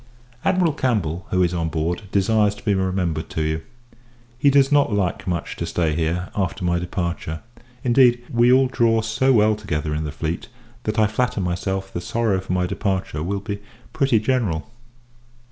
[0.43, 3.61] Admiral Campbell, who is on board, desires to be remembered to you.
[4.35, 7.41] He does not like much to stay here, after my departure.
[7.83, 10.47] Indeed, we all draw so well together in the fleet,
[10.85, 13.59] that I flatter myself the sorrow for my departure will be
[13.93, 14.71] pretty general.